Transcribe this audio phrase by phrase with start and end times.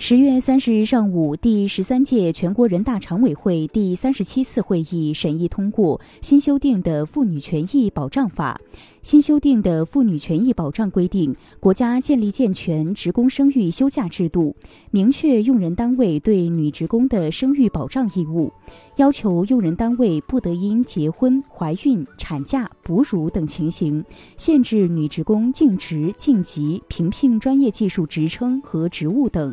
[0.00, 8.60] 十月三十日上午，第十三届全国人大常委会第三十七次会议审议通过新修订的《妇女权益保障法》。
[9.02, 14.54] 新修订的《妇女权益保障》规定，国家建立健全职工生育休假制度，
[14.92, 18.52] 明确用人单位对女职工的生育保障义务，
[18.98, 24.04] 要求用人单位不得因结婚、怀孕、产假、哺乳等情形，
[24.36, 29.52] 限制女职工尽职、晋级、评聘专业技术职称和职务等。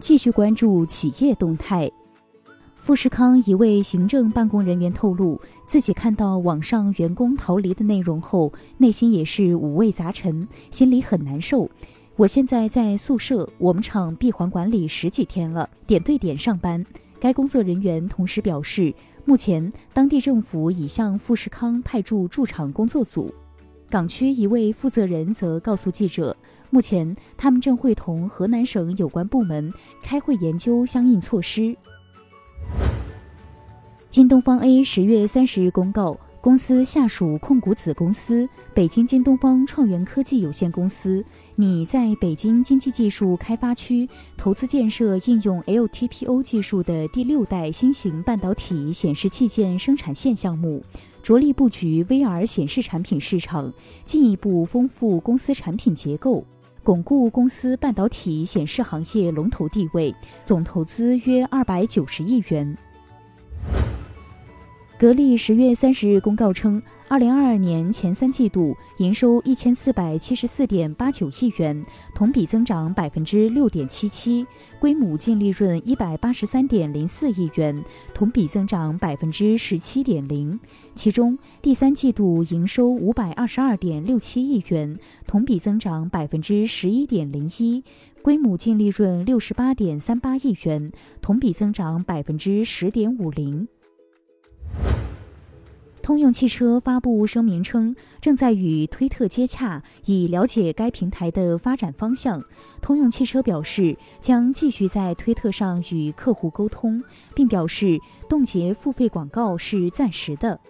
[0.00, 1.90] 继续关注企业动态。
[2.76, 11.70] 富士康一位行政办公人员透露，自己看到网上员工逃离的内容后，内心也是五味杂陈，心里很难受。
[12.16, 16.84] 我现在在宿舍，我们厂闭环管理十几天了，点对点上班。
[17.18, 23.32] 该工作人员同时表示，目前当地政府已向富士康派驻驻场工作组。
[23.88, 26.36] 港区一位负责人则告诉记者，
[26.74, 29.72] 目前他们正会同河南省有关部门
[30.02, 31.76] 开会研究相应措施。
[34.10, 50.82] 京东方 A 十月三十日公告，公司下属控股子公司北京京东方创源科技有限公司拟在北京经济技术开发区投资建设应用 LTPO 技术的第六代新型半导体显示器件生产线项目，
[51.22, 53.72] 着力布局 VR 显示产品市场，
[54.04, 56.44] 进一步丰富公司产品结构，
[56.84, 62.76] 巩固公司半导体显示行业龙头地位，总投资约二百九十亿元。
[64.96, 74.46] 格力十月三十日公告称，二零二二年前三季度营收一千四百七十四点八九亿元，同比增长百分之六点七七，
[74.78, 80.58] 规模净利润一百八十三点零四亿元，同比增长百分之十七点零。
[80.94, 87.82] 其中，第三季度营收五百二十二点六七亿元，同比增长百分之十一点零一，
[88.22, 93.66] 规模净利润六十八点三八亿元，同比增长百分之十点五零。
[96.04, 102.44] 通用汽车发布声明称，正在与推特接洽，以了解该平台的发展方向。
[102.82, 107.02] 通用汽车表示，将继续在推特上与客户沟通，
[107.34, 107.98] 并表示
[108.28, 110.60] 冻结付费广告是暂时的。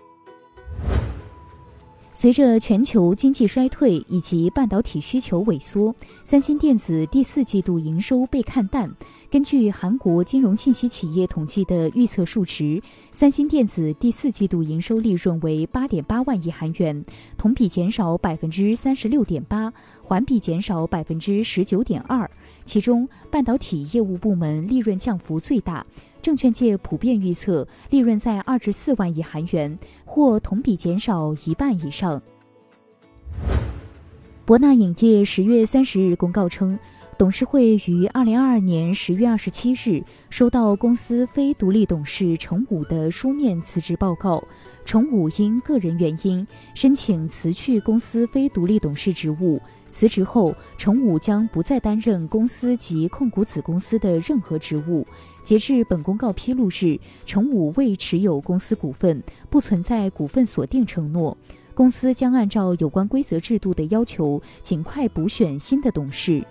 [2.17, 5.95] 随着全球经济衰退以及半导体需求萎缩，
[6.25, 8.91] 三星电子第四季度营收被看淡。
[9.29, 12.81] 根据韩国金融信息企业统计的预测数值，
[13.13, 17.05] 三星电子第四季度营收利润为八点八万亿韩元，
[17.37, 22.31] 同比减少百分之三十六点八，环比减少百分之十九点二。
[22.65, 25.85] 其中，半导体业务部门利润降幅最大。
[26.23, 32.23] 证券界普遍预测利润在二至四万亿韩元，或同比减少一半以上。
[34.47, 36.79] 博纳影业十月三十日公告称，
[37.17, 44.43] 董事会于二零二二年十月二十七日收到公司非独立董事程武的书面辞职报告。
[44.85, 49.61] 程武因个人原因申请辞去公司非独立董事职务。
[49.91, 55.07] 辞职后，程武将不再担任公司及控股子公司的任何职务。
[55.45, 61.37] 截至本公告披露日，程武未持有公司股份，不存在股份锁定承诺。
[61.75, 66.45] 公司将按照有关规则制度的要求，尽快补选新的董事。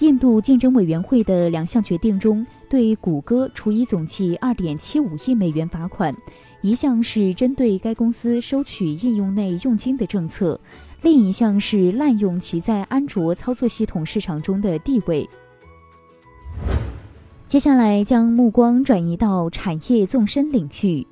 [0.00, 6.14] 印度竞争委员会的两项决定中，对谷歌处以总计二点七五亿美元罚款，
[6.62, 10.58] 一项是针对该公司收取应用内佣金的政策。
[11.02, 15.28] 另一项是滥用其在安卓操作系统市场中的地位。
[17.46, 21.06] 接下来将目光转移到产业纵深领域。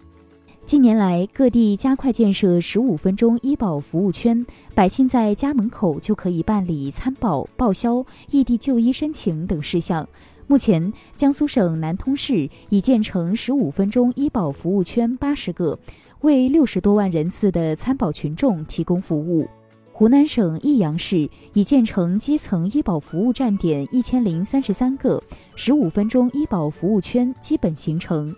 [0.68, 10.06] 近年来，各地加快建设十五分钟医保服务圈，百姓在家门口就可以办理参保、报销、异地就医申请等事项。
[10.46, 15.78] 目前，江苏省南通市已建成十五分钟医保服务圈八十个，
[16.20, 19.48] 为六十多万人次的参保群众提供服务。
[19.90, 25.22] 湖南省益阳市已建成基层医保服务站点一千零三十三个，
[25.56, 28.36] 十五分钟医保服务圈基本形成。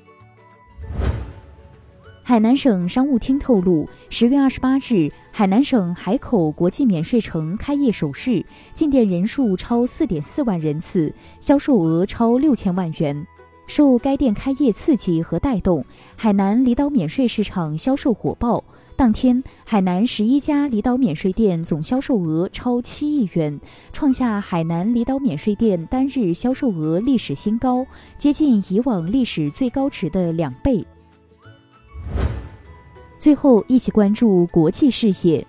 [2.31, 8.41] 海南省商务厅透露，十月二十八日，海南省海口国际免税城开业首日，
[8.73, 13.27] 进店人数超四点四万人次，销售额超六千万元。
[13.67, 15.85] 受该店开业刺激和带动，
[16.15, 18.63] 海南离岛免税市场销售火爆。
[18.95, 23.61] 当天，海南十一家离岛免税店总销售额超七亿元，
[23.93, 27.85] 创下海南离岛免税店单日销售额历史新高，
[28.17, 30.87] 接近以往历史最高值的两倍。
[33.21, 35.47] 最后，一起关注国际视野。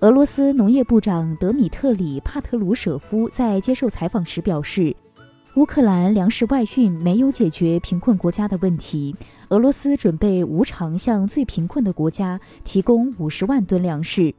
[0.00, 4.94] 俄罗斯农业部长德米特里·帕特鲁舍夫在接受采访时表示，
[5.54, 9.14] 乌克兰粮食外运没有解决贫困国家的问题。
[9.50, 14.34] 俄罗斯准备无偿向最贫困的国家提供五十万吨粮食。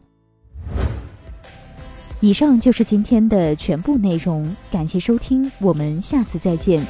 [2.19, 6.85] 以上就是今天的全部内容，感谢收听，我们下次再见。